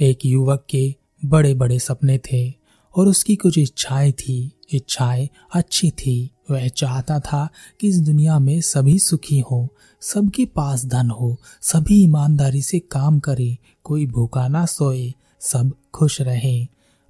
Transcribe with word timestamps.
एक 0.00 0.26
युवक 0.26 0.66
के 0.70 0.94
बड़े 1.24 1.54
बड़े 1.54 1.78
सपने 1.78 2.20
थे 2.32 2.54
और 2.96 3.08
उसकी 3.08 3.36
कुछ 3.36 3.58
इच्छाएँ 3.58 4.12
थी। 4.12 4.52
इच्छाएँ 4.72 5.28
अच्छी 5.54 5.90
थी। 5.90 6.30
वह 6.50 6.68
चाहता 6.68 7.20
था 7.20 7.48
कि 7.80 7.88
इस 7.88 7.98
दुनिया 8.00 8.38
में 8.38 8.60
सभी 8.60 8.98
सुखी 8.98 9.40
हो, 9.40 9.68
सबके 10.00 10.44
पास 10.44 10.84
धन 10.84 11.10
हो, 11.10 11.36
सभी 11.62 12.02
ईमानदारी 12.02 12.62
से 12.62 12.78
काम 12.78 13.18
करे, 13.18 13.58
कोई 13.84 14.06
भूखा 14.06 14.48
ना 14.48 14.66
सोए, 14.66 15.14
सब 15.40 15.72
खुश 15.94 16.20
रहे। 16.20 16.66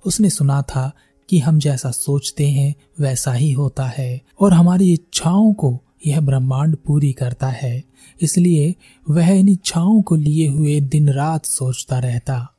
उसने 0.07 0.31
सुना 0.31 0.63
था 0.63 0.93
कि 1.29 1.39
हम 1.39 1.59
जैसा 1.59 1.91
सोचते 1.91 2.49
हैं, 2.49 2.75
वैसा 3.01 3.33
ही 3.33 3.53
होता 3.53 3.87
है 3.87 4.23
और 4.41 4.53
हमारी 4.53 4.93
इच्छाओं 4.93 5.53
को 5.53 5.81
यह 6.07 6.21
ब्रह्मांड 6.21 6.77
पूरी 6.77 7.13
करता 7.13 7.49
है। 7.49 7.85
इसलिए 8.21 8.75
वह 9.11 9.31
इन 9.31 9.49
इच्छाओं 9.49 10.03
को 10.03 10.15
लिए 10.15 10.49
हुए 10.49 10.81
दिन 10.81 11.09
रात 11.09 11.47
सोचता 11.47 11.99
रहता। 11.99 12.55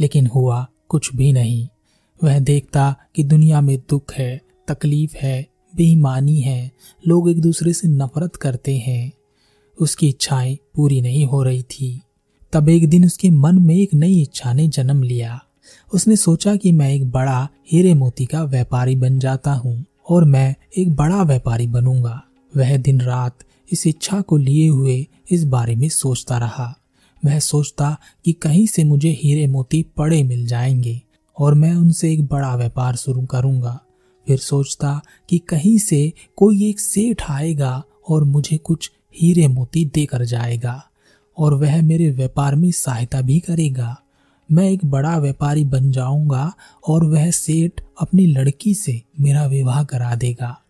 लेकिन 0.00 0.26
हुआ 0.26 0.66
कुछ 0.88 1.16
भी 1.16 1.32
नहीं। 1.32 1.68
वह 2.24 2.38
देखता 2.38 2.96
कि 3.14 3.24
दुनिया 3.24 3.60
में 3.60 3.78
दुख 3.78 4.14
है, 4.14 4.42
तकलीफ़ 4.68 5.16
है, 5.16 5.46
बेईमानी 5.76 6.40
है, 6.40 6.72
लोग 7.08 7.30
एक 7.30 7.40
दूसरे 7.40 7.72
से 7.72 7.88
नफरत 7.88 8.36
करते 8.36 8.76
हैं। 8.76 9.12
उसकी 9.80 10.08
इच्छाएँ 10.08 10.58
पूरी 10.74 11.00
नहीं 11.00 11.26
हो 11.26 11.42
रही 11.42 11.62
थी। 11.62 12.02
तब 12.52 12.68
एक 12.68 12.88
दिन 12.88 13.04
उसके 13.04 13.30
मन 13.30 13.58
में 13.58 13.76
एक 13.76 13.94
नई 13.94 14.22
इच्छा 14.22 14.52
ने 14.52 14.68
जन्म 14.68 15.02
लिया। 15.02 15.42
उसने 15.94 16.16
सोचा 16.16 16.56
कि 16.56 16.72
मैं 16.72 16.94
एक 16.94 17.10
बड़ा 17.10 17.48
हीरे 17.72 17.94
मोती 17.94 18.26
का 18.26 18.44
व्यापारी 18.44 18.96
बन 18.96 19.18
जाता 19.18 19.52
हूँ 19.52 19.84
और 20.10 20.24
मैं 20.24 20.54
एक 20.78 20.96
बड़ा 20.96 21.22
व्यापारी 21.22 21.66
बनूँगा। 21.66 22.22
वह 22.56 22.76
दिन 22.76 23.00
रात 23.00 23.38
इस 23.72 23.86
इच्छा 23.86 24.20
को 24.20 24.36
लिए 24.36 24.68
हुए 24.68 25.06
इस 25.30 25.44
बारे 25.44 25.76
में 25.76 25.88
सोचता 25.88 26.38
रहा। 26.38 26.78
वह 27.24 27.38
सोचता 27.38 27.98
कि 28.24 28.32
कहीं 28.32 28.66
से 28.66 28.84
मुझे 28.84 29.10
हीरे 29.10 29.46
मोती 29.46 29.86
पड़े 29.96 30.22
मिल 30.22 30.46
जाएँगे 30.46 31.02
और 31.38 31.54
मैं 31.54 31.74
उनसे 31.74 32.12
एक 32.12 32.26
बड़ा 32.26 32.56
व्यापार 32.56 32.96
शुरू 32.96 33.26
करूँगा। 33.26 33.80
फिर 34.26 34.38
सोचता 34.38 35.02
कि 35.28 35.38
कहीं 35.38 35.78
से 35.78 36.12
कोई 36.36 36.68
एक 36.70 36.80
सेठ 36.80 37.22
आएगा 37.28 37.84
और 38.08 38.24
मुझे 38.24 38.56
कुछ 38.56 38.90
हीरे 39.20 39.46
मोती 39.48 39.84
देकर 39.84 40.24
जाएगा 40.24 40.90
और 41.38 41.54
वह 41.54 41.82
मेरे 41.82 42.10
व्यापार 42.10 42.54
में 42.54 42.70
सहायता 42.70 43.20
भी 43.20 43.40
करेगा। 43.40 44.00
मैं 44.52 44.70
एक 44.70 44.84
बड़ा 44.84 45.18
व्यापारी 45.18 45.64
बन 45.64 45.90
जाऊँगा 45.90 46.52
और 46.88 47.04
वह 47.04 47.30
सेठ 47.30 47.80
अपनी 48.00 48.26
लड़की 48.26 48.74
से 48.74 49.02
मेरा 49.20 49.46
विवाह 49.46 49.84
करा 49.84 50.14
देगा। 50.14 50.62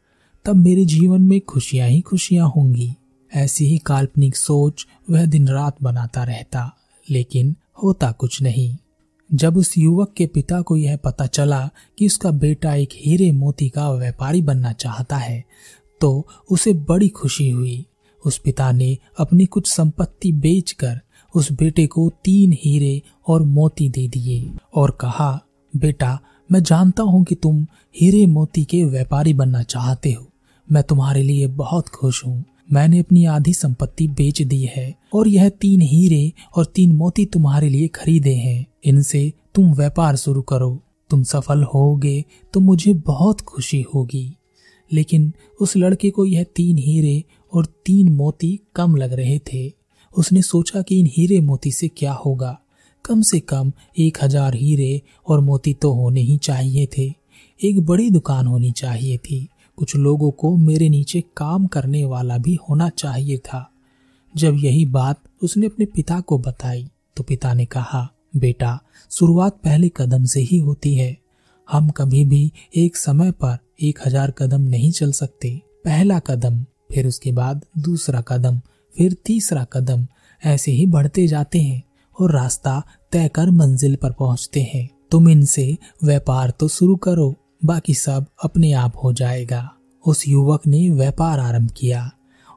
तब 0.44 0.56
मेरे 0.56 0.84
जीवन 0.84 1.22
में 1.22 1.40
खुशियाँ 1.40 1.88
ही 1.88 2.00
खुशियाँ 2.00 2.48
होंगी। 2.48 2.94
ऐसी 3.36 3.66
ही 3.66 3.78
काल्पनिक 3.78 4.36
सोच 4.36 4.86
वह 5.10 5.24
दिन 5.26 5.48
रात 5.48 5.76
बनाता 5.82 6.24
रहता, 6.24 6.70
लेकिन 7.08 7.54
होता 7.82 8.10
कुछ 8.12 8.40
नहीं। 8.42 8.76
जब 9.30 9.56
उस 9.56 9.76
युवक 9.78 10.12
के 10.16 10.26
पिता 10.26 10.60
को 10.60 10.76
यह 10.76 10.96
पता 10.96 11.26
चला 11.26 11.68
कि 11.98 12.06
उसका 12.06 12.30
बेटा 12.30 12.74
एक 12.74 12.88
हीरे 12.94 13.30
मोती 13.32 13.68
का 13.68 13.90
व्यापारी 13.90 14.42
बनना 14.42 14.72
चाहता 14.72 15.16
है 15.16 15.44
तो 16.00 16.26
उसे 16.50 16.72
बड़ी 16.88 17.08
खुशी 17.08 17.48
हुई। 17.50 17.84
उस 18.22 18.38
पिता 18.38 18.70
ने 18.72 18.96
अपनी 19.18 19.46
कुछ 19.46 19.70
संपत्ति 19.70 20.32
बेचकर 20.32 21.00
उस 21.34 21.50
बेटे 21.52 21.86
को 21.86 22.08
तीन 22.24 22.52
हीरे 22.60 23.02
और 23.28 23.42
मोती 23.42 23.88
दे 23.88 24.06
दिए 24.08 24.50
और 24.74 24.90
कहा, 25.00 25.40
बेटा, 25.74 26.18
मैं 26.50 26.62
जानता 26.62 27.02
हूँ 27.02 27.24
कि 27.24 27.34
तुम 27.34 27.66
हीरे 27.96 28.24
मोती 28.26 28.64
के 28.64 28.82
व्यापारी 28.84 29.34
बनना 29.34 29.62
चाहते 29.62 30.12
हो। 30.12 30.26
मैं 30.68 30.82
तुम्हारे 30.82 31.22
लिए 31.22 31.46
बहुत 31.46 31.88
खुश 31.88 32.24
हूँ। 32.26 32.44
मैंने 32.68 32.98
अपनी 32.98 33.24
आधी 33.24 33.52
संपत्ति 33.52 34.06
बेच 34.08 34.42
दी 34.42 34.62
है, 34.66 34.94
और 35.14 35.28
यह 35.28 35.48
तीन 35.50 35.80
हीरे 35.80 36.32
और 36.56 36.64
तीन 36.66 36.92
मोती 36.92 37.24
तुम्हारे 37.26 37.68
लिए 37.68 37.88
खरीदे 37.88 38.34
हैं। 38.34 38.66
इनसे 38.84 39.32
तुम 39.54 39.72
व्यापार 39.74 40.16
शुरू 40.16 40.42
करो। 40.42 40.78
तुम 41.10 41.22
सफल 41.22 41.62
होगे 41.64 42.24
तो 42.54 42.60
मुझे 42.60 42.92
बहुत 42.94 43.40
खुशी 43.40 43.80
होगी। 43.94 44.30
लेकिन 44.90 45.32
उस 45.60 45.76
लड़के 45.76 46.10
को 46.10 46.24
यह 46.26 46.44
तीन 46.56 46.76
हीरे 46.78 47.22
और 47.52 47.66
तीन 47.86 48.08
मोती 48.08 48.58
कम 48.76 48.96
लग 48.96 49.12
रहे 49.12 49.38
थे। 49.52 49.70
उसने 50.14 50.42
सोचा 50.42 50.82
कि 50.82 50.98
इन 51.00 51.06
हीरे 51.06 51.40
मोती 51.40 51.70
से 51.72 51.88
क्या 51.88 52.12
होगा। 52.14 52.58
कम 53.04 53.22
से 53.22 53.40
कम 53.40 53.72
एक 53.98 54.18
हज़ार 54.22 54.54
हीरे 54.54 55.00
और 55.28 55.40
मोती 55.40 55.74
तो 55.74 55.92
होने 55.92 56.20
ही 56.20 56.36
चाहिए 56.38 56.86
थे। 56.98 57.12
एक 57.60 57.80
बड़ी 57.80 58.10
दुकान 58.10 58.46
होनी 58.46 58.70
चाहिए 58.72 59.16
थी। 59.18 59.46
कुछ 59.78 59.94
लोगों 59.96 60.30
को 60.32 60.56
मेरे 60.56 60.88
नीचे 60.88 61.20
काम 61.36 61.66
करने 61.66 62.04
वाला 62.04 62.38
भी 62.38 62.54
होना 62.68 62.88
चाहिए 62.88 63.38
था। 63.38 63.68
जब 64.34 64.56
यही 64.56 64.84
बात 64.86 65.22
उसने 65.42 65.66
अपने 65.66 65.86
पिता 65.86 66.20
को 66.20 66.38
बताई 66.38 66.86
तो 67.16 67.22
पिता 67.22 67.52
ने 67.54 67.64
कहा, 67.66 68.08
बेटा, 68.36 68.78
शुरुआत 69.10 69.58
पहले 69.64 69.88
कदम 69.96 70.24
से 70.24 70.40
ही 70.40 70.56
होती 70.58 70.94
है। 70.94 71.16
हम 71.68 71.88
कभी 71.90 72.24
भी 72.24 72.50
एक 72.76 72.96
समय 72.96 73.30
पर 73.32 73.56
एक 73.82 74.00
हज़ार 74.06 74.30
कदम 74.30 74.60
नहीं 74.62 74.90
चल 74.92 75.12
सकते। 75.12 75.50
पहला 75.84 76.18
कदम, 76.18 76.58
फिर 76.92 77.06
उसके 77.06 77.32
बाद 77.32 77.64
दूसरा 77.78 78.20
कदम, 78.20 78.60
फिर 78.94 79.16
तीसरा 79.24 79.64
कदम, 79.72 80.06
ऐसे 80.42 80.72
ही 80.72 80.86
बढ़ते 80.86 81.26
जाते 81.26 81.60
हैं 81.60 81.82
और 82.16 82.32
रास्ता 82.32 82.82
तय 83.12 83.28
कर 83.28 83.50
मंजिल 83.52 83.96
पर 83.96 84.12
पहुँचते 84.12 84.62
हैं। 84.64 84.88
तुम 85.10 85.28
इनसे 85.28 85.76
व्यापार 86.04 86.50
तो 86.50 86.68
शुरू 86.68 86.96
करो 86.98 87.34
बाकी 87.64 87.94
सब 87.94 88.26
अपने 88.44 88.72
आप 88.72 88.92
हो 89.04 89.12
जाएगा। 89.12 89.72
उस 90.06 90.28
युवक 90.28 90.66
ने 90.66 90.90
व्यापार 90.90 91.38
आरंभ 91.38 91.70
किया 91.70 92.10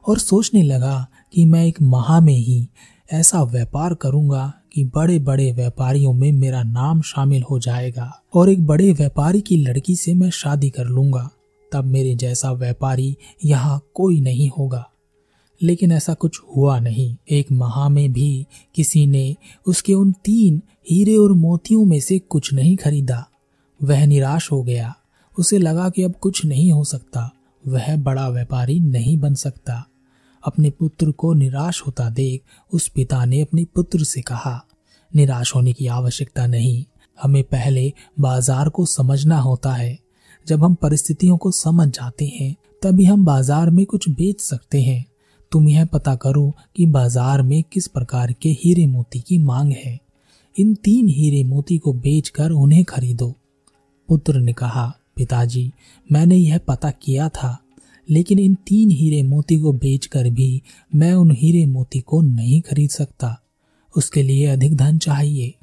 और 0.08 0.18
सोचने 0.18 0.62
लगा 0.62 1.06
कि 1.32 1.44
मैं 1.44 1.66
एक 1.66 1.82
माह 1.82 2.20
में 2.20 2.34
ही 2.34 2.68
ऐसा 3.12 3.42
व्यापार 3.42 3.94
करूँगा 3.94 4.52
कि 4.72 4.84
बड़े 4.84 5.18
बड़े 5.18 5.52
व्यापारियों 5.52 6.12
में 6.12 6.32
मेरा 6.32 6.62
नाम 6.62 7.00
शामिल 7.00 7.42
हो 7.42 7.58
जाएगा 7.58 8.22
और 8.34 8.50
एक 8.50 8.66
बड़े 8.66 8.92
व्यापारी 8.92 9.40
की 9.40 9.56
लड़की 9.56 9.96
से 9.96 10.14
मैं 10.14 10.30
शादी 10.30 10.70
कर 10.70 10.84
लूँगा। 10.84 11.30
तब 11.72 11.84
मेरे 11.84 12.14
जैसा 12.14 12.52
व्यापारी 12.52 13.16
यहाँ 13.44 13.82
कोई 13.94 14.20
नहीं 14.20 14.50
होगा। 14.58 14.90
लेकिन 15.62 15.92
ऐसा 15.92 16.14
कुछ 16.14 16.40
हुआ 16.56 16.78
नहीं। 16.78 17.16
एक 17.30 17.52
माह 17.52 17.88
में 17.88 18.12
भी 18.12 18.46
किसी 18.74 19.06
ने 19.06 19.36
उसके 19.66 19.94
उन 19.94 20.12
तीन 20.12 20.62
हीरे 20.90 21.16
और 21.16 21.32
मोतियों 21.32 21.84
में 21.84 22.00
से 22.00 22.18
कुछ 22.18 22.54
नहीं 22.54 22.76
खरीदा। 22.76 23.29
वह 23.80 24.06
निराश 24.06 24.50
हो 24.52 24.62
गया। 24.62 24.94
उसे 25.38 25.58
लगा 25.58 25.88
कि 25.90 26.02
अब 26.02 26.14
कुछ 26.14 26.44
नहीं 26.46 26.72
हो 26.72 26.84
सकता। 26.84 27.30
वह 27.64 27.96
बड़ा 27.96 28.28
व्यापारी 28.28 28.78
नहीं 28.80 29.16
बन 29.18 29.34
सकता। 29.34 29.84
अपने 30.44 30.70
पुत्र 30.70 31.10
को 31.10 31.32
निराश 31.34 31.82
होता 31.86 32.08
देख 32.10 32.42
उस 32.72 32.88
पिता 32.88 33.24
ने 33.24 33.40
अपने 33.40 33.64
पुत्र 33.64 34.04
से 34.04 34.20
कहा, 34.20 34.60
निराश 35.14 35.54
होने 35.54 35.72
की 35.72 35.86
आवश्यकता 35.86 36.46
नहीं। 36.46 36.84
हमें 37.22 37.42
पहले 37.42 37.92
बाज़ार 38.20 38.68
को 38.68 38.86
समझना 38.86 39.38
होता 39.38 39.72
है। 39.72 39.98
जब 40.46 40.64
हम 40.64 40.74
परिस्थितियों 40.74 41.36
को 41.36 41.50
समझ 41.50 41.88
जाते 41.88 42.26
हैं, 42.26 42.54
तभी 42.82 43.04
हम 43.04 43.24
बाज़ार 43.24 43.70
में 43.70 43.84
कुछ 43.86 44.08
बेच 44.08 44.40
सकते 44.40 44.82
हैं। 44.82 45.04
तुम 45.52 45.68
यह 45.68 45.84
पता 45.84 46.14
करो 46.14 46.52
कि 46.76 46.86
बाज़ार 46.86 47.42
में 47.42 47.62
किस 47.72 47.88
प्रकार 47.88 48.32
के 48.32 48.48
हीरे 48.48 48.86
मोती 48.86 49.20
की 49.20 49.38
मांग 49.38 49.72
है। 49.72 49.98
इन 50.56 50.74
तीन 50.74 51.08
हीरे 51.08 51.44
मोती 51.44 51.78
को 51.78 51.92
बेचकर 51.92 52.50
उन्हें 52.50 52.84
खरीदो। 52.84 53.34
पुत्र 54.10 54.38
ने 54.40 54.52
कहा, 54.52 54.94
पिताजी, 55.16 55.72
मैंने 56.12 56.36
यह 56.36 56.58
पता 56.58 56.90
किया 56.90 57.28
था, 57.28 57.58
लेकिन 58.10 58.38
इन 58.38 58.54
तीन 58.54 58.90
हीरे 58.90 59.22
मोती 59.22 59.56
को 59.56 59.72
बेचकर 59.72 60.30
भी 60.30 60.62
मैं 60.94 61.12
उन 61.12 61.30
हीरे 61.30 61.66
मोती 61.66 62.00
को 62.00 62.20
नहीं 62.20 62.60
खरीद 62.60 62.90
सकता। 62.90 63.42
उसके 63.96 64.22
लिए 64.22 64.46
अधिक 64.46 64.76
धन 64.76 64.98
चाहिए। 64.98 65.54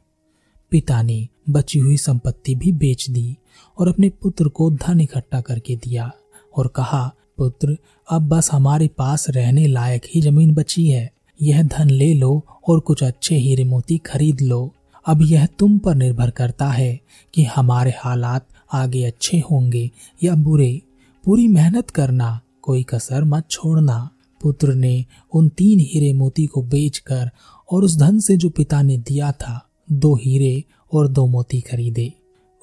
पिता 0.71 1.01
ने 1.01 1.27
बची 1.49 1.79
हुई 1.79 1.97
संपत्ति 1.97 2.55
भी 2.55 2.71
बेच 2.71 3.09
दी 3.09 3.37
और 3.79 3.87
अपने 3.87 4.09
पुत्र 4.09 4.47
को 4.47 4.71
धन 4.71 5.01
इकट्ठा 5.01 5.41
करके 5.41 5.75
दिया 5.75 6.11
और 6.55 6.67
कहा, 6.67 7.13
पुत्र, 7.37 7.77
अब 8.11 8.27
बस 8.27 8.51
हमारे 8.51 8.87
पास 8.87 9.29
रहने 9.29 9.67
लायक 9.67 10.01
ही 10.15 10.21
ज़मीन 10.21 10.53
बची 10.53 10.87
है। 10.87 11.11
यह 11.41 11.63
धन 11.63 11.89
ले 11.89 12.13
लो 12.13 12.45
और 12.67 12.79
कुछ 12.79 13.03
अच्छे 13.03 13.35
हीरे 13.35 13.63
मोती 13.63 13.97
खरीद 13.97 14.41
लो। 14.41 14.73
अब 15.07 15.21
यह 15.21 15.45
तुम 15.45 15.77
पर 15.77 15.95
निर्भर 15.95 16.29
करता 16.29 16.69
है 16.69 16.99
कि 17.33 17.43
हमारे 17.43 17.93
हालात 17.97 18.47
आगे 18.73 19.03
अच्छे 19.03 19.39
होंगे 19.51 19.91
या 20.23 20.35
बुरे। 20.35 20.81
पूरी 21.25 21.47
मेहनत 21.47 21.89
करना, 21.89 22.39
कोई 22.61 22.83
कसर 22.83 23.23
मत 23.23 23.43
छोड़ना। 23.51 24.09
पुत्र 24.41 24.73
ने 24.73 25.05
उन 25.33 25.49
तीन 25.49 25.79
हीरे 25.79 26.13
मोती 26.13 26.45
को 26.45 26.61
बेचकर 26.61 27.29
और 27.71 27.83
उस 27.83 27.97
धन 27.97 28.19
से 28.19 28.37
जो 28.37 28.49
पिता 28.49 28.81
ने 28.81 28.97
दिया 28.97 29.31
था, 29.31 29.69
दो 29.91 30.15
हीरे 30.15 30.63
और 30.93 31.07
दो 31.07 31.27
मोती 31.27 31.61
खरीदे। 31.61 32.13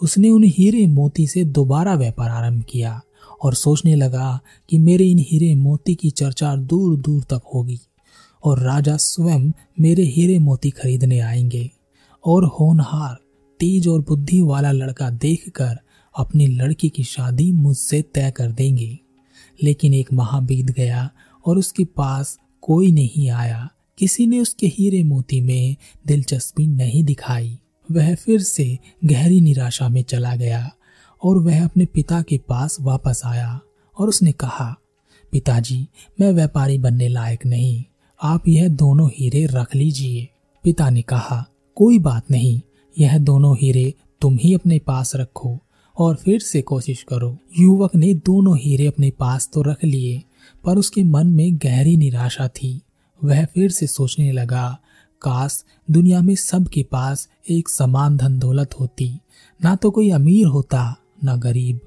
उसने 0.02 0.30
उन 0.30 0.44
हीरे 0.44 0.86
मोती 0.86 1.26
से 1.26 1.44
दोबारा 1.44 1.94
व्यापार 1.94 2.30
आरंभ 2.30 2.64
किया 2.68 3.00
और 3.42 3.54
सोचने 3.54 3.94
लगा 3.94 4.40
कि 4.70 4.78
मेरे 4.78 5.04
इन 5.04 5.18
हीरे 5.18 5.54
मोती 5.54 5.94
की 5.94 6.10
चर्चा 6.10 6.56
दूर 6.56 6.96
दूर 6.96 7.22
तक 7.22 7.42
होगी 7.54 7.80
और 8.44 8.60
राजा 8.60 8.96
स्वयं 8.96 9.50
मेरे 9.80 10.02
हीरे 10.02 10.38
मोती 10.38 10.70
खरीदने 10.70 11.18
आएँगे। 11.18 11.70
और 12.26 12.44
होनहार, 12.44 13.16
तेज 13.60 13.88
और 13.88 14.00
बुद्धि 14.00 14.42
वाला 14.42 14.72
लड़का 14.72 15.10
देखकर 15.10 15.78
अपनी 16.18 16.46
लड़की 16.46 16.88
की 16.88 17.04
शादी 17.04 17.52
मुझसे 17.52 18.02
तय 18.02 18.30
कर 18.30 18.52
देंगे। 18.52 18.98
लेकिन 19.62 19.94
एक 19.94 20.12
माह 20.12 20.40
बीत 20.40 20.66
गया 20.66 21.10
और 21.46 21.58
उसके 21.58 21.84
पास 21.84 22.38
कोई 22.62 22.92
नहीं 22.92 23.30
आया। 23.30 23.70
किसी 23.98 24.26
ने 24.26 24.40
उसके 24.40 24.66
हीरे 24.66 25.02
मोती 25.02 25.40
में 25.40 25.76
दिलचस्पी 26.06 26.66
नहीं 26.66 27.04
दिखाई। 27.04 27.58
वह 27.92 28.14
फिर 28.14 28.42
से 28.42 28.78
गहरी 29.04 29.40
निराशा 29.40 29.88
में 29.88 30.02
चला 30.02 30.36
गया 30.36 30.70
और 31.24 31.38
वह 31.38 31.64
अपने 31.64 31.86
पिता 31.86 32.22
के 32.22 32.38
पास 32.38 32.76
वापस 32.80 33.22
आया 33.24 33.60
और 33.98 34.08
उसने 34.08 34.32
कहा, 34.32 34.76
पिताजी, 35.32 35.86
मैं 36.20 36.32
व्यापारी 36.32 36.78
बनने 36.78 37.08
लायक 37.08 37.46
नहीं। 37.46 37.84
आप 38.22 38.48
यह 38.48 38.68
दोनों 38.68 39.10
हीरे 39.18 39.46
रख 39.46 39.74
लीजिए। 39.74 40.28
पिता 40.62 40.90
ने 40.90 41.02
कहा 41.02 41.46
कोई 41.76 41.98
बात 41.98 42.30
नहीं, 42.30 42.60
यह 42.98 43.18
दोनों 43.18 43.56
हीरे 43.60 43.94
तुम 44.20 44.38
ही 44.40 44.54
अपने 44.54 44.78
पास 44.78 45.16
रखो 45.16 45.58
और 45.98 46.16
फिर 46.16 46.40
से 46.40 46.62
कोशिश 46.62 47.02
करो। 47.02 47.38
युवक 47.58 47.96
ने 47.96 48.14
दोनों 48.14 48.58
हीरे 48.58 48.86
अपने 48.86 49.10
पास 49.10 49.50
तो 49.52 49.62
रख 49.62 49.84
लिए, 49.84 50.22
पर 50.64 50.76
उसके 50.76 51.02
मन 51.02 51.26
में 51.26 51.56
गहरी 51.56 51.96
निराशा 51.96 52.48
थी। 52.48 52.82
वह 53.24 53.44
फिर 53.44 53.70
से 53.70 53.86
सोचने 53.86 54.32
लगा, 54.32 54.78
काश 55.22 55.64
दुनिया 55.90 56.20
में 56.20 56.34
सबके 56.34 56.82
पास 56.82 57.28
एक 57.50 57.68
समान 57.68 58.16
धन 58.16 58.38
दौलत 58.38 58.80
होती, 58.80 59.18
ना 59.64 59.76
तो 59.76 59.90
कोई 59.90 60.10
अमीर 60.10 60.46
होता, 60.46 60.96
ना 61.24 61.36
गरीब। 61.36 61.80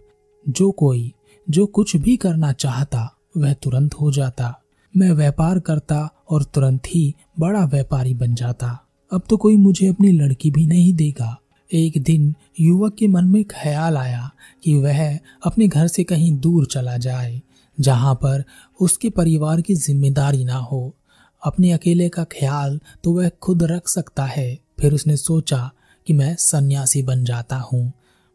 जो 0.50 0.72
कोई, 0.72 1.14
जो 1.50 1.66
कुछ 1.66 1.96
भी 1.96 2.18
करना 2.18 2.52
चाहता, 2.52 3.16
वह 3.38 3.54
तुरंत 3.54 3.94
हो 3.94 4.12
जाता। 4.12 4.62
मैं 4.98 5.12
व्यापार 5.12 5.60
करता 5.60 6.10
और 6.30 6.44
तुरंत 6.44 6.82
ही 6.88 7.16
बड़ा 7.40 7.66
व्यापारी 7.66 8.14
बन 8.14 8.36
जाता। 8.36 8.84
अब 9.12 9.24
तो 9.30 9.38
कोई 9.38 9.56
मुझे 9.58 9.88
अपनी 9.88 10.12
लड़की 10.12 10.52
भी 10.52 10.66
नहीं 10.68 10.94
देगा। 10.94 11.36
एक 11.72 12.02
दिन 12.04 12.34
युवक 12.60 12.96
के 12.96 13.08
मन 13.08 13.26
में 13.26 13.44
ख्याल 13.44 13.98
आया 13.98 14.30
कि 14.64 14.74
वह 14.76 15.18
अपने 15.46 15.68
घर 15.68 15.88
से 15.88 16.04
कहीं 16.04 16.32
दूर 16.40 16.66
चला 16.66 16.98
जाए, 16.98 17.42
जहाँ 17.78 18.14
पर 18.16 18.44
उसके 18.80 19.10
परिवार 19.10 19.62
की 19.62 19.76
ज़िम्मेदारी 19.76 20.44
ना 20.46 20.58
हो। 20.58 20.94
अपने 21.42 21.72
अकेले 21.72 22.10
का 22.10 22.24
ख्याल 22.32 22.80
तो 23.04 23.12
वह 23.14 23.30
खुद 23.42 23.64
रख 23.64 23.88
सकता 23.88 24.26
है। 24.26 24.58
फिर 24.80 24.94
उसने 24.94 25.18
सोचा 25.18 25.70
कि 26.08 26.14
मैं 26.14 26.36
सन्यासी 26.36 27.02
बन 27.04 27.24
जाता 27.24 27.56
हूँ। 27.64 27.92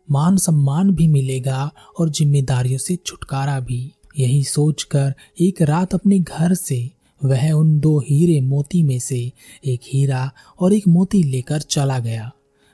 मान 0.08 0.36
सम्मान 0.36 0.90
भी 0.90 1.06
मिलेगा 1.06 1.70
और 2.00 2.08
जिम्मेदारियों 2.10 2.78
से 2.78 2.96
छुटकारा 2.96 3.58
भी। 3.60 3.90
यही 4.18 4.42
सोचकर 4.44 5.14
एक 5.40 5.62
रात 5.62 5.94
अपने 5.94 6.18
घर 6.18 6.54
से 6.54 6.78
वह 7.24 7.50
उन 7.52 7.78
दो 7.80 7.98
हीरे 8.00 8.40
मोती 8.40 8.82
में 8.82 8.98
से 8.98 9.20
एक 9.64 9.80
हीरा 9.84 10.30
और 10.60 10.72
एक 10.72 10.88
मोती 10.88 11.22
लेकर 11.22 11.60
चला 11.60 11.98
गया। 11.98 12.30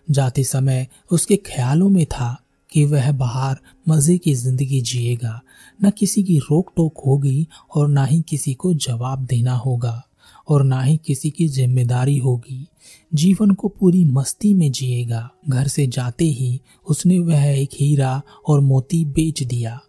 जाते 0.09 0.45
समय 0.45 0.87
उसके 1.11 1.37
ख्यालों 1.37 1.89
में 1.89 2.05
था 2.07 2.37
कि 2.73 2.85
वह 2.85 3.11
बाहर 3.13 3.59
मज़े 3.89 4.17
की 4.19 4.35
ज़िंदगी 4.35 4.81
जिएगा। 4.81 5.41
न 5.81 5.91
किसी 5.91 6.23
की 6.23 6.39
रोक 6.39 6.73
टोक 6.77 7.03
होगी 7.07 7.47
और 7.77 7.89
ना 7.89 8.05
ही 8.05 8.21
किसी 8.21 8.55
को 8.55 8.73
जवाब 8.75 9.25
देना 9.27 9.55
होगा 9.57 10.03
और 10.49 10.65
ना 10.65 10.83
ही 10.83 10.97
किसी 10.97 11.31
की 11.31 11.49
ज़िम्मेदारी 11.49 12.17
होगी। 12.19 12.67
जीवन 13.15 13.51
को 13.51 13.69
पूरी 13.69 14.05
मस्ती 14.05 14.53
में 14.55 14.71
जिएगा। 14.73 15.29
घर 15.49 15.69
से 15.69 15.87
जाते 15.87 16.25
ही 16.25 16.61
उसने 16.87 17.19
वह 17.19 17.45
एक 17.45 17.71
हीरा 17.73 18.21
और 18.49 18.61
मोती 18.61 19.05
बेच 19.05 19.43
दिया 19.43 19.81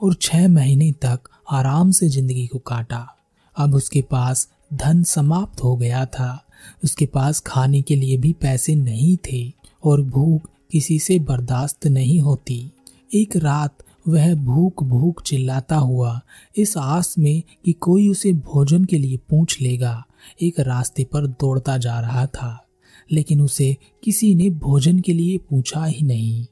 और 0.00 0.14
छह 0.14 0.48
महीने 0.48 0.92
तक 1.04 1.28
आराम 1.50 1.90
से 1.90 2.08
ज़िंदगी 2.08 2.46
को 2.46 2.58
काटा। 2.58 3.06
अब 3.56 3.74
उसके 3.74 4.02
पास 4.02 4.48
धन 4.74 5.02
समाप्त 5.02 5.62
हो 5.64 5.76
गया 5.76 6.04
था। 6.06 6.42
उसके 6.84 7.06
पास 7.06 7.40
खाने 7.40 7.82
के 7.82 7.96
लिए 7.96 8.16
भी 8.16 8.32
पैसे 8.32 8.74
नहीं 8.74 9.16
थे 9.26 9.52
और 9.84 10.02
भूख 10.02 10.48
किसी 10.72 10.98
से 10.98 11.18
बर्दाश्त 11.18 11.86
नहीं 11.86 12.20
होती। 12.20 12.70
एक 13.14 13.36
रात 13.36 13.82
वह 14.08 14.34
भूख 14.34 14.82
भूख 14.84 15.22
चिल्लाता 15.22 15.76
हुआ 15.76 16.20
इस 16.56 16.76
आस 16.76 17.14
में 17.18 17.42
कि 17.64 17.72
कोई 17.72 18.08
उसे 18.08 18.32
भोजन 18.32 18.84
के 18.84 18.98
लिए 18.98 19.16
पूछ 19.30 19.60
लेगा, 19.60 20.04
एक 20.42 20.60
रास्ते 20.60 21.04
पर 21.04 21.26
दौड़ता 21.26 21.76
जा 21.78 21.98
रहा 22.00 22.26
था, 22.26 22.66
लेकिन 23.12 23.40
उसे 23.40 23.76
किसी 24.04 24.34
ने 24.34 24.50
भोजन 24.50 25.00
के 25.00 25.12
लिए 25.12 25.38
पूछा 25.50 25.84
ही 25.84 26.06
नहीं। 26.06 26.44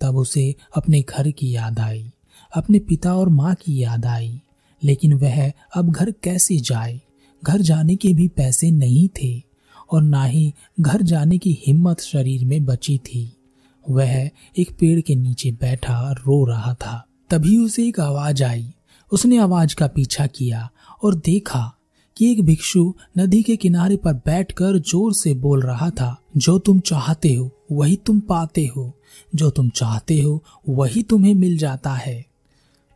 तब 0.00 0.16
उसे 0.16 0.54
अपने 0.76 1.00
घर 1.00 1.30
की 1.30 1.54
याद 1.54 1.78
आई, 1.78 2.10
अपने 2.52 2.78
पिता 2.78 3.14
और 3.14 3.28
माँ 3.28 3.54
की 3.54 3.82
याद 3.82 4.06
आई। 4.06 4.40
लेकिन 4.84 5.12
वह 5.12 5.52
अब 5.76 5.90
घर 5.90 6.10
कैसे 6.10 6.56
जाए? 6.56 7.00
घर 7.44 7.60
जाने 7.60 7.96
के 7.96 8.14
भी 8.14 8.28
पैसे 8.28 8.70
नहीं 8.70 9.08
थे 9.08 9.42
और 9.92 10.02
ना 10.02 10.24
ही 10.24 10.54
घर 10.80 11.02
जाने 11.02 11.38
की 11.38 11.58
हिम्मत 11.66 12.00
शरीर 12.00 12.44
में 12.44 12.64
बची 12.64 12.98
थी। 12.98 13.36
वह 13.90 14.30
एक 14.58 14.70
पेड़ 14.80 15.00
के 15.00 15.14
नीचे 15.14 15.52
बैठा 15.52 16.12
रो 16.12 16.44
रहा 16.44 16.74
था। 16.74 17.06
तभी 17.30 17.58
उसे 17.58 17.88
एक 17.88 18.00
आवाज़ 18.00 18.44
आई। 18.44 18.74
उसने 19.12 19.38
आवाज़ 19.38 19.74
का 19.74 19.86
पीछा 19.86 20.26
किया 20.26 20.70
और 21.04 21.14
देखा 21.14 21.74
कि 22.16 22.32
एक 22.32 22.42
भिक्षु 22.42 22.94
नदी 23.18 23.42
के 23.42 23.56
किनारे 23.56 23.96
पर 23.96 24.12
बैठकर 24.12 24.78
ज़ोर 24.78 25.14
से 25.14 25.34
बोल 25.34 25.62
रहा 25.62 25.90
था, 25.90 26.22
जो 26.36 26.58
तुम 26.58 26.80
चाहते 26.80 27.34
हो, 27.34 27.50
वही 27.72 27.96
तुम 27.96 28.20
पाते 28.20 28.66
हो। 28.76 28.92
जो 29.34 29.50
तुम 29.50 29.68
चाहते 29.68 30.20
हो, 30.20 30.44
वही 30.68 31.02
तुम्हें 31.02 31.34
मिल 31.34 31.58
जाता 31.58 31.94
है। 31.94 32.26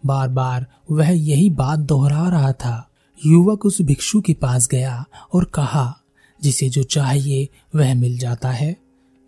बार 0.07 0.29
बार 0.29 0.67
वह 0.91 1.11
यही 1.11 1.51
बात 1.51 1.79
दोहरा 1.79 2.29
रहा 2.29 2.53
था। 2.53 2.91
युवक 3.27 3.67
उस 3.67 3.83
भिक्षु 3.83 4.21
के 4.21 4.35
पास 4.35 4.69
गया 4.69 5.05
और 5.35 5.45
कहा, 5.45 6.01
जिसे 6.43 6.69
जो 6.69 6.83
चाहिए 6.83 7.49
वह 7.75 7.95
मिल 7.95 8.19
जाता 8.19 8.51
है। 8.51 8.77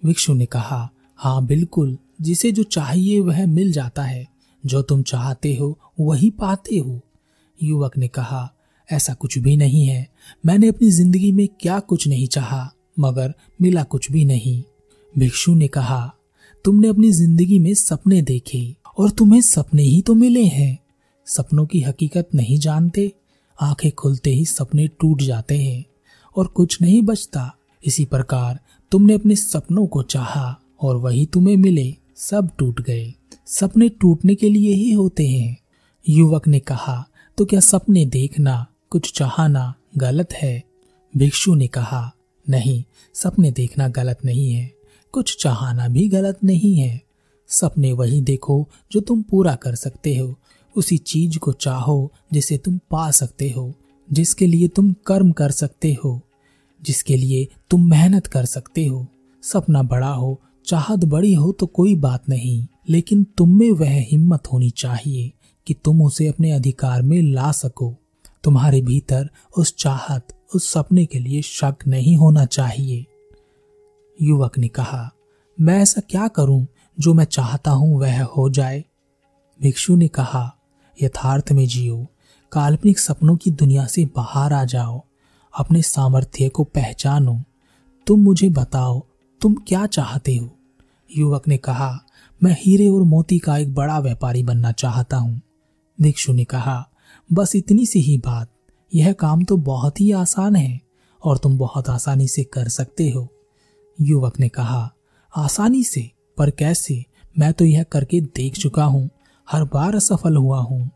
भिक्षु 0.04 0.34
ने 0.34 0.46
कहा 0.46 0.90
हाँ 1.16 1.46
बिल्कुल, 1.46 1.98
जिसे 2.20 2.52
जो 2.52 2.62
चाहिए 2.62 3.20
वह 3.20 3.46
मिल 3.46 3.72
जाता 3.72 4.02
है। 4.02 4.28
जो 4.66 4.82
तुम 4.82 5.02
चाहते 5.02 5.54
हो, 5.54 5.78
वही 6.00 6.30
पाते 6.30 6.76
हो। 6.78 7.00
युवक 7.62 7.96
ने 7.98 8.08
कहा, 8.08 8.52
ऐसा 8.92 9.14
कुछ 9.14 9.38
भी 9.38 9.56
नहीं 9.56 9.86
है। 9.86 10.08
मैंने 10.46 10.68
अपनी 10.68 10.90
ज़िंदगी 10.90 11.32
में 11.32 11.48
क्या 11.60 11.80
कुछ 11.80 12.08
नहीं 12.08 12.26
चाहा, 12.26 12.72
मगर 12.98 13.34
मिला 13.62 13.82
कुछ 13.82 14.12
भी 14.12 14.24
नहीं। 14.24 14.62
भिक्षु 15.18 15.54
ने 15.54 15.68
कहा, 15.68 16.14
तुमने 16.64 16.88
अपनी 16.88 17.12
ज़िंदगी 17.12 17.58
में 17.58 17.74
सपने 17.74 18.22
देखे। 18.22 18.76
और 19.00 19.10
तुम्हें 19.10 19.40
सपने 19.40 19.82
ही 19.82 20.02
तो 20.02 20.14
मिले 20.14 20.44
हैं। 20.44 20.78
सपनों 21.26 21.66
की 21.66 21.80
हकीकत 21.80 22.28
नहीं 22.34 22.58
जानते, 22.58 23.12
आँखें 23.60 23.92
खुलते 23.92 24.30
ही 24.30 24.44
सपने 24.44 24.86
टूट 24.88 25.22
जाते 25.22 25.58
हैं 25.58 25.84
और 26.36 26.46
कुछ 26.46 26.82
नहीं 26.82 27.02
बचता। 27.02 27.56
इसी 27.84 28.04
प्रकार 28.04 28.60
तुमने 28.90 29.14
अपने 29.14 29.36
सपनों 29.36 29.86
को 29.86 30.02
चाहा 30.02 30.60
और 30.80 30.96
वही 30.96 31.26
तुम्हें 31.26 31.56
मिले, 31.56 31.96
सब 32.16 32.50
टूट 32.58 32.80
गए। 32.80 33.14
सपने 33.46 33.88
टूटने 33.88 34.34
के 34.34 34.48
लिए 34.48 34.74
ही 34.74 34.92
होते 34.92 35.28
हैं। 35.28 35.56
युवक 36.08 36.48
ने 36.48 36.60
कहा 36.60 37.08
तो 37.38 37.44
क्या 37.44 37.60
सपने 37.60 38.06
देखना, 38.06 38.66
कुछ 38.90 39.12
चाहना 39.12 39.74
गलत 39.96 40.32
है? 40.32 40.64
भिक्षु 41.16 41.54
ने 41.54 41.66
कहा, 41.66 42.14
नहीं, 42.50 42.84
सपने 43.14 43.50
देखना 43.50 43.88
गलत 43.88 44.18
नहीं 44.24 44.52
है। 44.52 44.74
कुछ 45.12 45.42
चाहना 45.42 45.88
भी 45.88 46.08
गलत 46.08 46.38
नहीं 46.44 46.74
है। 46.74 47.09
सपने 47.50 47.92
वही 47.92 48.20
देखो 48.20 48.68
जो 48.92 49.00
तुम 49.00 49.22
पूरा 49.22 49.54
कर 49.54 49.74
सकते 49.74 50.16
हो। 50.16 50.34
उसी 50.74 50.96
चीज़ 50.98 51.38
को 51.38 51.52
चाहो 51.52 52.12
जिसे 52.32 52.58
तुम 52.58 52.78
पा 52.90 53.10
सकते 53.10 53.50
हो, 53.50 53.72
जिसके 54.08 54.46
लिए 54.46 54.68
तुम 54.68 54.92
कर्म 55.06 55.32
कर 55.32 55.50
सकते 55.50 55.96
हो, 56.04 56.20
जिसके 56.82 57.16
लिए 57.16 57.48
तुम 57.70 57.90
मेहनत 57.90 58.26
कर 58.26 58.44
सकते 58.44 58.86
हो। 58.86 59.06
सपना 59.42 59.82
बड़ा 59.82 60.12
हो, 60.12 60.40
चाहत 60.66 61.04
बड़ी 61.04 61.34
हो 61.34 61.52
तो 61.52 61.66
कोई 61.66 61.94
बात 61.94 62.28
नहीं, 62.28 62.66
लेकिन 62.88 63.24
तुम 63.24 63.58
में 63.58 63.70
वह 63.70 63.90
हिम्मत 64.10 64.46
होनी 64.52 64.70
चाहिए 64.70 65.30
कि 65.66 65.74
तुम 65.74 66.02
उसे 66.02 66.26
अपने 66.26 66.50
अधिकार 66.50 67.02
में 67.02 67.20
ला 67.22 67.52
सको। 67.52 67.94
तुम्हारे 68.44 68.80
भीतर 68.82 69.28
उस 69.58 69.74
चाहत, 69.76 70.26
उस 70.54 70.68
सपने 70.68 71.04
के 71.06 71.18
लिए 71.18 71.42
शक 71.42 71.76
नहीं 71.86 72.16
होना 72.16 72.44
चाहिए। 72.44 73.04
युवक 74.22 74.58
ने 74.58 74.68
कहा, 74.68 75.10
मैं 75.58 75.80
ऐसा 75.80 76.00
क्या 76.00 76.28
करूँ 76.28 76.66
जो 76.98 77.14
मैं 77.14 77.24
चाहता 77.24 77.70
हूँ 77.70 78.00
वह 78.00 78.22
हो 78.22 78.50
जाए। 78.50 78.84
भिक्षु 79.62 79.96
ने 79.96 80.08
कहा, 80.08 80.56
यथार्थ 81.02 81.52
में 81.52 81.66
जियो, 81.66 82.06
काल्पनिक 82.52 82.98
सपनों 82.98 83.36
की 83.36 83.50
दुनिया 83.50 83.86
से 83.86 84.04
बाहर 84.04 84.52
आ 84.52 84.64
जाओ, 84.64 85.04
अपने 85.58 85.82
सामर्थ्य 85.82 86.48
को 86.48 86.64
पहचानो। 86.64 87.42
तुम 88.06 88.20
मुझे 88.20 88.48
बताओ, 88.48 89.06
तुम 89.40 89.54
क्या 89.54 89.86
चाहते 89.86 90.36
हो? 90.36 90.50
युवक 91.16 91.48
ने 91.48 91.56
कहा, 91.56 92.00
मैं 92.42 92.56
हीरे 92.60 92.88
और 92.88 93.02
मोती 93.02 93.38
का 93.38 93.56
एक 93.58 93.74
बड़ा 93.74 93.98
व्यापारी 93.98 94.42
बनना 94.42 94.72
चाहता 94.72 95.16
हूँ। 95.16 95.40
भिक्षु 96.00 96.32
ने 96.32 96.44
कहा, 96.44 96.88
बस 97.32 97.56
इतनी 97.56 97.86
सी 97.86 98.00
ही 98.00 98.18
बात, 98.18 98.48
यह 98.94 99.12
काम 99.12 99.44
तो 99.44 99.56
बहुत 99.56 100.00
ही 100.00 100.12
आसान 100.12 100.56
है, 100.56 100.80
और 101.24 101.38
तुम 101.38 101.58
बहुत 101.58 101.88
आसानी 101.88 102.28
से 102.28 102.44
कर 102.44 102.68
सकते 102.68 103.10
हो। 103.10 103.28
युवक 104.00 104.40
ने 104.40 104.48
कहा, 104.48 104.92
आसानी 105.36 105.84
से? 105.84 106.10
पर 106.40 106.50
कैसे 106.50 107.04
मैं 107.38 107.52
तो 107.52 107.64
यह 107.64 107.82
करके 107.82 108.20
देख 108.20 108.54
चुका 108.54 108.84
हूँ, 108.84 109.10
हर 109.50 109.64
बार 109.64 109.94
असफल 109.94 110.36
हुआ 110.36 110.58
हूँ। 110.58 110.90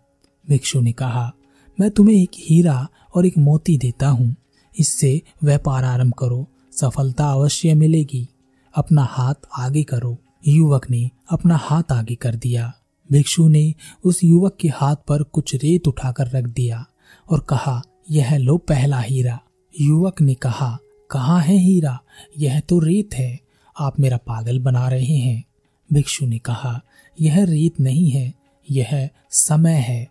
भिक्षु 0.48 0.80
ने 0.80 0.92
कहा, 0.92 1.32
मैं 1.80 1.90
तुम्हें 1.90 2.16
एक 2.16 2.30
हीरा 2.38 2.88
और 3.14 3.26
एक 3.26 3.38
मोती 3.38 3.78
देता 3.78 4.08
हूँ। 4.08 4.36
इससे 4.78 5.22
व्यापार 5.44 5.84
आरंभ 5.84 6.12
करो, 6.18 6.46
सफलता 6.72 7.30
अवश्य 7.32 7.74
मिलेगी। 7.74 8.28
अपना 8.74 9.04
हाथ 9.04 9.34
आगे 9.58 9.82
करो। 9.82 10.18
युवक 10.48 10.90
ने 10.90 11.10
अपना 11.30 11.56
हाथ 11.56 11.92
आगे 11.92 12.14
कर 12.14 12.34
दिया। 12.34 12.72
भिक्षु 13.12 13.48
ने 13.48 13.74
उस 14.04 14.24
युवक 14.24 14.56
के 14.60 14.68
हाथ 14.68 14.96
पर 15.08 15.22
कुछ 15.22 15.54
रेत 15.54 15.88
उठाकर 15.88 16.26
रख 16.26 16.44
दिया 16.44 16.86
और 17.30 17.40
कहा, 17.40 17.82
यह 18.10 18.36
लो 18.36 18.56
पहला 18.56 19.00
हीरा। 19.00 19.40
युवक 19.80 20.20
ने 20.20 20.34
कहा 20.34 20.78
कहा 21.10 21.38
है 21.40 21.56
हीरा? 21.56 21.98
यह 22.38 22.60
तो 22.60 22.78
रेत 22.78 23.14
है। 23.14 23.43
आप 23.78 24.00
मेरा 24.00 24.16
पागल 24.16 24.58
बना 24.58 24.88
रहे 24.88 25.16
हैं। 25.16 25.44
भिक्षु 25.92 26.26
ने 26.26 26.38
कहा, 26.38 26.82
यह 27.20 27.44
रीत 27.44 27.80
नहीं 27.80 28.10
है, 28.10 28.34
यह 28.70 29.08
समय 29.30 29.72
है, 29.72 30.08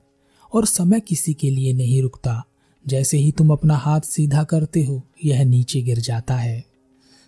और 0.53 0.65
समय 0.65 0.99
किसी 0.99 1.33
के 1.33 1.49
लिए 1.49 1.73
नहीं 1.73 2.01
रुकता। 2.01 2.45
जैसे 2.87 3.17
ही 3.17 3.31
तुम 3.31 3.51
अपना 3.51 3.75
हाथ 3.75 4.01
सीधा 4.01 4.43
करते 4.43 4.83
हो, 4.83 5.03
यह 5.25 5.43
नीचे 5.43 5.81
गिर 5.81 5.99
जाता 5.99 6.35
है। 6.35 6.65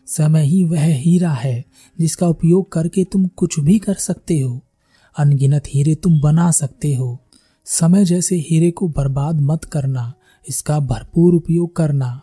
समय 0.07 0.45
ही 0.45 0.63
वह 0.63 0.95
हीरा 0.95 1.31
है, 1.31 1.65
जिसका 1.99 2.27
उपयोग 2.27 2.71
करके 2.71 3.03
तुम 3.03 3.27
कुछ 3.27 3.59
भी 3.59 3.79
कर 3.79 3.93
सकते 3.93 4.39
हो। 4.39 4.61
अनगिनत 5.17 5.63
हीरे 5.67 5.95
तुम 5.95 6.19
बना 6.19 6.51
सकते 6.51 6.95
हो। 6.95 7.19
समय 7.65 8.05
जैसे 8.05 8.35
हीरे 8.35 8.71
को 8.71 8.87
बर्बाद 8.87 9.41
मत 9.41 9.65
करना, 9.65 10.13
इसका 10.49 10.79
भरपूर 10.79 11.33
उपयोग 11.33 11.75
करना। 11.75 12.21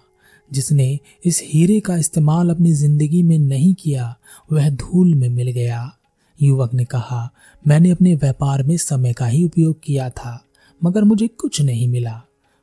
जिसने 0.52 0.98
इस 1.24 1.40
हीरे 1.44 1.80
का 1.80 1.96
इस्तेमाल 1.96 2.50
अपनी 2.50 2.72
ज़िंदगी 2.72 3.22
में 3.22 3.38
नहीं 3.38 3.74
किया, 3.74 4.16
वह 4.52 4.70
धूल 4.70 5.14
में 5.14 5.28
मिल 5.28 5.50
गया। 5.50 5.98
युवक 6.42 6.74
ने 6.74 6.84
कहा, 6.84 7.30
मैंने 7.66 7.90
अपने 7.90 8.14
व्यापार 8.14 8.62
में 8.62 8.76
समय 8.76 9.12
का 9.12 9.26
ही 9.26 9.44
उपयोग 9.44 9.80
किया 9.84 10.10
था, 10.10 10.44
मगर 10.84 11.04
मुझे 11.04 11.26
कुछ 11.26 11.60
नहीं 11.62 11.88
मिला। 11.88 12.22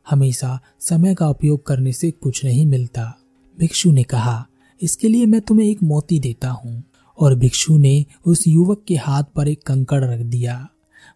हमेशा 0.10 0.60
समय 0.80 1.16
का 1.16 1.30
उपयोग 1.30 1.66
करने 1.66 1.94
से 1.94 2.12
कुछ 2.12 2.46
नहीं 2.46 2.66
मिलता। 2.66 3.14
भिक्षु 3.60 3.92
ने 3.92 4.04
कहा, 4.04 4.46
इसके 4.82 5.08
लिए 5.08 5.26
मैं 5.26 5.42
तुम्हें 5.42 5.68
एक 5.68 5.84
मोती 5.84 6.20
देता 6.20 6.50
हूँ। 6.50 6.84
और 7.20 7.36
भिक्षु 7.36 7.78
ने 7.78 8.06
उस 8.26 8.48
युवक 8.48 8.84
के 8.88 8.96
हाथ 8.96 9.24
पर 9.36 9.48
एक 9.48 9.64
कंकड़ 9.64 10.04
रख 10.04 10.20
दिया 10.20 10.68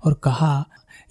और 0.05 0.13
कहा, 0.13 0.65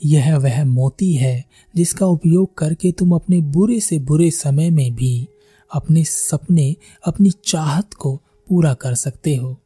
यह 0.04 0.37
वह 0.37 0.64
मोती 0.64 1.12
है 1.14 1.45
जिसका 1.76 2.07
उपयोग 2.07 2.54
करके 2.59 2.92
तुम 2.92 3.12
अपने 3.14 3.40
बुरे 3.40 3.81
से 3.81 3.99
बुरे 3.99 4.31
समय 4.31 4.71
में 4.71 4.95
भी 4.95 5.28
अपने 5.72 6.04
सपने, 6.04 6.74
अपनी 7.06 7.30
चाहत 7.44 7.94
को 7.94 8.14
पूरा 8.48 8.74
कर 8.74 8.94
सकते 8.94 9.36
हो। 9.36 9.56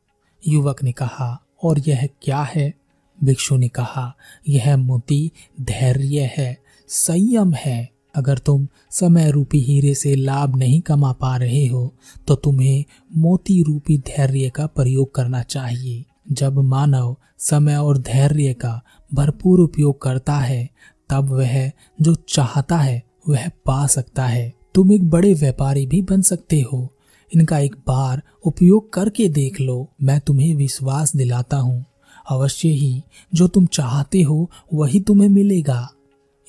युवक 0.48 0.82
ने 0.82 0.92
कहा, 0.92 1.42
और 1.62 1.78
यह 1.78 2.08
क्या 2.22 2.42
है? 2.42 2.72
भिक्षु 3.18 3.56
ने 3.56 3.68
कहा, 3.68 4.14
यह 4.48 4.76
मोती 4.76 5.30
धैर्य 5.60 6.30
है, 6.36 6.56
संयम 6.88 7.52
है। 7.54 7.88
अगर 8.16 8.38
तुम 8.38 8.66
समय 8.90 9.30
रूपी 9.30 9.60
हीरे 9.60 9.94
से 9.94 10.14
लाभ 10.14 10.56
नहीं 10.56 10.80
कमा 10.80 11.12
पा 11.12 11.36
रहे 11.36 11.66
हो 11.66 11.94
तो 12.28 12.34
तुम्हें 12.34 12.84
मोती 13.16 13.62
रूपी 13.62 13.98
धैर्य 13.98 14.50
का 14.50 14.66
प्रयोग 14.66 15.14
करना 15.14 15.42
चाहिए। 15.42 16.04
जब 16.32 16.58
मानव 16.58 17.16
समय 17.38 17.76
और 17.76 17.98
धैर्य 17.98 18.54
का 18.54 18.80
भरपूर 19.14 19.60
उपयोग 19.60 20.00
करता 20.02 20.34
है, 20.34 20.68
तब 21.10 21.30
वह 21.30 21.70
जो 22.00 22.14
चाहता 22.14 22.76
है, 22.76 23.02
वह 23.28 23.48
पा 23.66 23.86
सकता 23.86 24.26
है। 24.26 24.52
तुम 24.76 24.92
एक 24.92 25.11
बड़े 25.11 25.35
व्यापारी 25.35 25.87
भी 25.87 26.02
बन 26.02 26.23
सकते 26.23 26.61
हो। 26.61 26.88
इनका 27.35 27.59
एक 27.59 27.76
बार 27.76 28.23
उपयोग 28.45 28.92
करके 28.92 29.28
देख 29.28 29.61
लो, 29.61 29.90
मैं 30.02 30.21
तुम्हें 30.21 30.54
विश्वास 30.54 31.16
दिलाता 31.16 31.56
हूँ। 31.56 31.85
अवश्य 32.30 32.68
ही, 32.68 33.02
जो 33.35 33.49
तुम 33.49 33.66
चाहते 33.66 34.23
हो, 34.23 34.50
वही 34.75 35.00
तुम्हें 35.00 35.28
मिलेगा। 35.28 35.92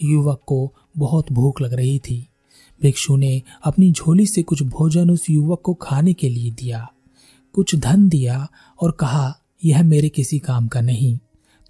युवक 0.04 0.42
को 0.46 0.74
बहुत 0.98 1.32
भूख 1.32 1.62
लग 1.62 1.74
रही 1.74 2.00
थी। 2.00 2.28
भिक्षु 2.82 3.16
ने 3.16 3.42
अपनी 3.64 3.92
झोली 3.92 4.26
से 4.26 4.44
कुछ 4.44 4.64
भोजन 4.64 5.10
उस 5.10 5.30
युवक 5.30 5.62
को 5.62 5.74
खाने 5.74 6.14
के 6.14 6.30
लिए 6.30 6.52
दिया। 6.52 6.92
कुछ 7.54 7.76
धन 7.76 8.10
दिया 8.10 8.48
और 8.82 8.92
कहा, 8.92 9.40
यह 9.66 9.84
मेरे 9.84 10.10
किसी 10.10 10.40
काम 10.40 10.68
का 10.68 10.82
नहीं। 10.82 11.18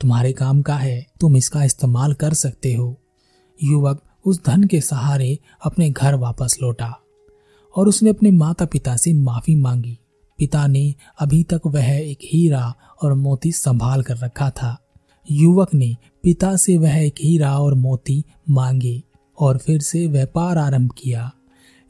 तुम्हारे 0.01 0.33
काम 0.33 0.61
का 0.61 0.75
है, 0.75 1.07
तुम 1.19 1.37
इसका 1.37 1.63
इस्तेमाल 1.63 2.13
कर 2.13 2.33
सकते 2.33 2.73
हो। 2.73 2.95
युवक 3.63 4.01
उस 4.27 4.45
धन 4.45 4.63
के 4.63 4.81
सहारे 4.81 5.39
अपने 5.65 5.89
घर 5.89 6.15
वापस 6.15 6.57
लौटा 6.61 6.99
और 7.75 7.87
उसने 7.87 8.09
अपने 8.09 8.31
माता 8.31 8.65
पिता 8.65 8.95
से 8.97 9.13
माफ़ी 9.13 9.55
मांगी। 9.55 9.97
पिता 10.37 10.67
ने 10.67 10.95
अभी 11.19 11.43
तक 11.43 11.61
वह 11.65 11.85
एक 11.85 12.17
हीरा 12.23 12.75
और 13.03 13.13
मोती 13.13 13.51
संभाल 13.51 14.01
कर 14.01 14.17
रखा 14.17 14.49
था। 14.49 14.87
युवक 15.31 15.73
ने 15.73 15.95
पिता 16.23 16.55
से 16.55 16.77
वह 16.77 16.95
एक 16.95 17.15
हीरा 17.23 17.59
और 17.59 17.73
मोती 17.73 18.23
मांगे 18.49 19.03
और 19.39 19.57
फिर 19.57 19.81
से 19.81 20.07
व्यापार 20.07 20.57
आरंभ 20.57 20.91
किया। 20.97 21.31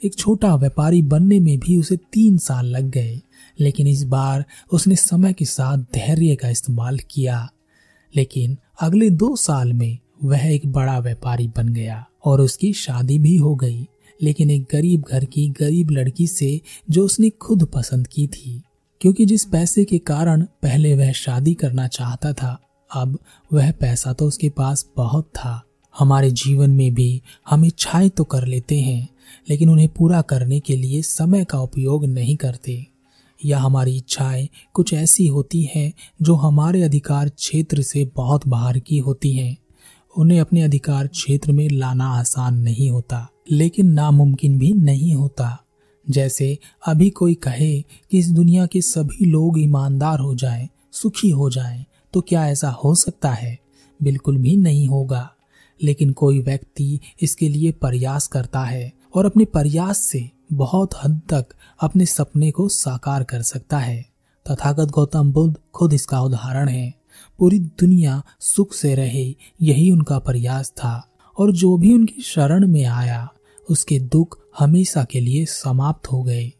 एक 0.03 0.15
छोटा 0.15 0.55
व्यापारी 0.55 1.01
बनने 1.01 1.39
में 1.39 1.59
भी 1.59 1.77
उसे 1.77 1.97
तीन 1.97 2.37
साल 2.37 2.65
लग 2.65 2.89
गए, 2.89 3.21
लेकिन 3.59 3.87
इस 3.87 4.03
बार 4.03 4.45
उसने 4.71 4.95
समय 4.95 5.33
के 5.33 5.45
साथ 5.45 5.77
धैर्य 5.77 6.35
का 6.35 6.49
इस्तेमाल 6.49 6.99
किया। 7.11 7.49
लेकिन 8.15 8.57
अगले 8.81 9.09
दो 9.09 9.35
साल 9.35 9.73
में 9.73 9.97
वह 10.23 10.39
एक 10.39 10.71
बड़ा 10.71 10.99
व्यापारी 10.99 11.47
बन 11.47 11.69
गया। 11.69 12.05
और 12.27 12.41
उसकी 12.41 12.73
शादी 12.73 13.19
भी 13.19 13.35
हो 13.35 13.55
गई। 13.55 13.87
लेकिन 14.21 14.51
एक 14.51 14.65
गरीब 14.71 15.03
घर 15.11 15.25
की 15.25 15.47
गरीब 15.49 15.91
लड़की 15.91 16.27
से 16.27 16.61
जो 16.89 17.05
उसने 17.05 17.29
खुद 17.29 17.63
पसंद 17.65 18.07
की 18.07 18.27
थी, 18.27 18.61
क्योंकि 19.01 19.25
जिस 19.25 19.45
पैसे 19.45 19.83
के 19.85 19.97
कारण 19.97 20.41
पहले 20.41 20.95
वह 20.95 21.11
शादी 21.11 21.53
करना 21.53 21.87
चाहता 21.87 22.33
था, 22.33 22.57
अब 22.91 23.19
वह 23.53 23.71
पैसा 23.71 24.13
तो 24.13 24.25
उसके 24.25 24.49
पास 24.49 24.85
बहुत 24.97 25.25
था। 25.35 25.61
हमारे 25.99 26.31
जीवन 26.31 26.69
में 26.69 26.93
भी 26.93 27.21
हम 27.49 27.65
इच्छाएँ 27.65 28.09
तो 28.09 28.23
कर 28.23 28.45
लेते 28.47 28.79
हैं, 28.79 29.07
लेकिन 29.49 29.69
उन्हें 29.69 29.89
पूरा 29.89 30.21
करने 30.21 30.59
के 30.59 30.75
लिए 30.75 31.01
समय 31.01 31.45
का 31.45 31.59
उपयोग 31.59 32.05
नहीं 32.05 32.35
करते। 32.35 32.85
या 33.45 33.59
हमारी 33.59 33.97
इच्छाएँ 33.97 34.47
कुछ 34.73 34.93
ऐसी 34.93 35.27
होती 35.27 35.63
हैं 35.75 35.93
जो 36.21 36.35
हमारे 36.35 36.81
अधिकार 36.83 37.29
क्षेत्र 37.29 37.81
से 37.81 38.11
बहुत 38.15 38.47
बाहर 38.47 38.79
की 38.79 38.97
होती 38.97 39.33
हैं। 39.33 39.57
उन्हें 40.17 40.39
अपने 40.39 40.61
अधिकार 40.61 41.07
क्षेत्र 41.07 41.51
में 41.51 41.69
लाना 41.69 42.05
आसान 42.05 42.57
नहीं 42.57 42.89
होता 42.89 43.27
लेकिन 43.51 43.87
नामुमकिन 43.91 44.57
भी 44.57 44.73
नहीं 44.73 45.15
होता। 45.15 45.63
जैसे 46.09 46.57
अभी 46.87 47.09
कोई 47.09 47.33
कहे 47.33 47.81
कि 47.81 48.19
इस 48.19 48.31
दुनिया 48.31 48.65
के 48.65 48.81
सभी 48.81 49.25
लोग 49.25 49.59
ईमानदार 49.59 50.19
हो 50.19 50.35
जाएँ, 50.35 50.69
सुखी 50.91 51.29
हो 51.29 51.49
जाएँ, 51.49 51.85
तो 52.13 52.21
क्या 52.21 52.47
ऐसा 52.47 52.69
हो 52.69 52.95
सकता 52.95 53.31
है? 53.31 53.59
बिल्कुल 54.03 54.37
भी 54.37 54.57
नहीं 54.57 54.87
होगा। 54.87 55.31
लेकिन 55.83 56.11
कोई 56.11 56.39
व्यक्ति 56.39 56.99
इसके 57.21 57.49
लिए 57.49 57.71
प्रयास 57.71 58.27
करता 58.27 58.59
है 58.59 58.93
और 59.15 59.25
अपने 59.25 59.45
प्रयास 59.45 59.97
से 59.97 60.29
बहुत 60.53 60.89
हद 61.03 61.21
तक 61.29 61.45
अपने 61.81 62.05
सपने 62.05 62.51
को 62.51 62.69
साकार 62.69 63.23
कर 63.23 63.41
सकता 63.41 63.77
है। 63.77 64.05
तथागत 64.49 64.87
गौतम 64.87 65.31
बुद्ध 65.31 65.55
खुद 65.73 65.93
इसका 65.93 66.21
उदाहरण 66.21 66.69
है। 66.69 66.93
पूरी 67.39 67.59
दुनिया 67.59 68.23
सुख 68.39 68.73
से 68.73 68.95
रहे, 68.95 69.35
यही 69.61 69.91
उनका 69.91 70.19
प्रयास 70.19 70.69
था। 70.69 71.09
और 71.39 71.51
जो 71.51 71.77
भी 71.77 71.93
उनकी 71.93 72.21
शरण 72.21 72.67
में 72.67 72.85
आया, 72.85 73.33
उसके 73.69 73.99
दुख 73.99 74.39
हमेशा 74.59 75.03
के 75.03 75.19
लिए 75.19 75.45
समाप्त 75.45 76.11
हो 76.11 76.23
गए। 76.23 76.51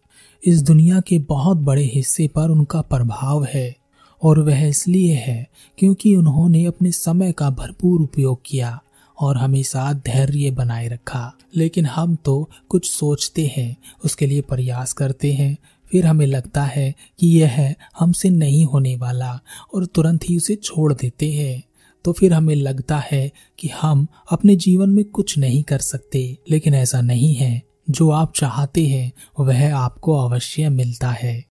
इस 0.45 0.61
दुनिया 0.61 0.99
के 0.99 1.19
बहुत 1.19 1.57
बड़े 1.57 1.83
हिस्से 1.83 2.27
पर 2.27 2.49
उनका 2.49 2.81
प्रभाव 2.81 3.43
है, 3.43 3.75
और 4.23 4.39
वह 4.39 4.67
इसलिए 4.67 5.13
है 5.13 5.47
क्योंकि 5.77 6.15
उन्होंने 6.15 6.65
अपने 6.65 6.91
समय 6.91 7.31
का 7.31 7.49
भरपूर 7.49 8.01
उपयोग 8.01 8.39
किया 8.45 8.83
और 9.19 9.37
हमेशा 9.37 9.93
धैर्य 9.93 10.51
बनाए 10.51 10.87
रखा। 10.87 11.33
लेकिन 11.55 11.85
हम 11.85 12.15
तो 12.15 12.49
कुछ 12.69 12.91
सोचते 12.91 13.53
हैं, 13.57 13.77
उसके 14.05 14.25
लिए 14.27 14.41
प्रयास 14.41 14.93
करते 14.93 15.33
हैं 15.33 15.57
फिर 15.91 16.05
हमें 16.05 16.25
लगता 16.25 16.63
है 16.63 16.95
कि 17.19 17.27
यह 17.27 17.75
हमसे 17.99 18.29
नहीं 18.29 18.65
होने 18.65 18.95
वाला 18.95 19.39
और 19.73 19.85
तुरंत 19.85 20.29
ही 20.29 20.37
उसे 20.37 20.55
छोड़ 20.55 20.93
देते 20.93 21.31
हैं। 21.31 21.63
तो 22.05 22.11
फिर 22.11 22.33
हमें 22.33 22.55
लगता 22.55 23.03
है 23.11 23.31
कि 23.59 23.67
हम 23.67 24.07
अपने 24.31 24.55
जीवन 24.55 24.89
में 24.89 25.05
कुछ 25.05 25.37
नहीं 25.37 25.63
कर 25.63 25.79
सकते, 25.79 26.37
लेकिन 26.51 26.73
ऐसा 26.73 27.01
नहीं 27.01 27.35
है। 27.35 27.61
जो 27.89 28.09
आप 28.09 28.33
चाहते 28.35 28.87
हैं, 28.87 29.11
वह 29.39 29.75
आपको 29.75 30.13
अवश्य 30.13 30.69
मिलता 30.69 31.09
है। 31.09 31.45